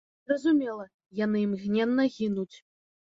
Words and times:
Зразумела, 0.29 0.85
яны 1.19 1.37
імгненна 1.49 2.03
гінуць. 2.17 2.53